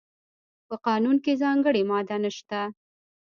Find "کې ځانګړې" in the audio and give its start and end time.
1.23-1.81